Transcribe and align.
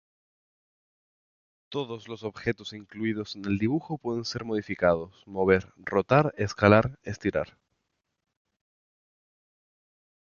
Todos 1.69 2.07
los 2.07 2.23
objetos 2.23 2.73
incluidos 2.73 3.35
en 3.35 3.45
el 3.45 3.59
dibujo 3.59 3.99
puede 3.99 4.25
ser 4.25 4.45
modificados: 4.45 5.21
mover, 5.27 5.71
rotar, 5.77 6.33
escalar, 6.37 6.97
estirar. 7.03 7.59